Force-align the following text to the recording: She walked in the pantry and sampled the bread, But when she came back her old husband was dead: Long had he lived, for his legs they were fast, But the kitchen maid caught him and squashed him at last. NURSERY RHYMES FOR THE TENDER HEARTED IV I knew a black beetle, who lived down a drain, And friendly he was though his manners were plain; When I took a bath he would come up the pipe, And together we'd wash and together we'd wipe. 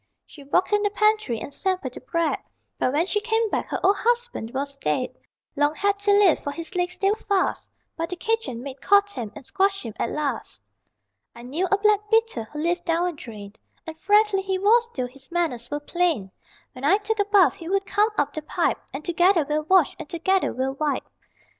She 0.25 0.43
walked 0.43 0.73
in 0.73 0.81
the 0.81 0.89
pantry 0.89 1.39
and 1.39 1.53
sampled 1.53 1.93
the 1.93 1.99
bread, 2.01 2.39
But 2.79 2.91
when 2.91 3.05
she 3.05 3.21
came 3.21 3.51
back 3.51 3.67
her 3.67 3.79
old 3.85 3.97
husband 3.97 4.51
was 4.51 4.79
dead: 4.79 5.15
Long 5.55 5.75
had 5.75 6.01
he 6.01 6.11
lived, 6.11 6.43
for 6.43 6.49
his 6.49 6.73
legs 6.73 6.97
they 6.97 7.11
were 7.11 7.17
fast, 7.29 7.69
But 7.95 8.09
the 8.09 8.15
kitchen 8.15 8.63
maid 8.63 8.81
caught 8.81 9.11
him 9.11 9.31
and 9.35 9.45
squashed 9.45 9.83
him 9.83 9.93
at 9.99 10.09
last. 10.09 10.65
NURSERY 11.35 11.53
RHYMES 11.53 11.53
FOR 11.53 11.53
THE 11.53 11.53
TENDER 11.53 11.53
HEARTED 11.53 11.53
IV 11.53 11.53
I 11.53 11.53
knew 11.53 11.67
a 11.69 11.83
black 11.83 12.09
beetle, 12.09 12.43
who 12.51 12.59
lived 12.59 12.85
down 12.85 13.07
a 13.09 13.13
drain, 13.13 13.53
And 13.85 13.99
friendly 13.99 14.41
he 14.41 14.57
was 14.57 14.89
though 14.95 15.05
his 15.05 15.29
manners 15.31 15.69
were 15.69 15.79
plain; 15.79 16.31
When 16.71 16.83
I 16.83 16.97
took 16.97 17.19
a 17.19 17.25
bath 17.25 17.53
he 17.53 17.69
would 17.69 17.85
come 17.85 18.09
up 18.17 18.33
the 18.33 18.41
pipe, 18.41 18.79
And 18.91 19.05
together 19.05 19.45
we'd 19.47 19.69
wash 19.69 19.95
and 19.99 20.09
together 20.09 20.51
we'd 20.51 20.79
wipe. 20.79 21.07